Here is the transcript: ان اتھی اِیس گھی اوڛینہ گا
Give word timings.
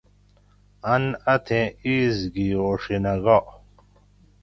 ان 0.93 1.03
اتھی 1.33 1.61
اِیس 1.83 2.17
گھی 2.33 2.47
اوڛینہ 2.61 3.13
گا 3.23 3.37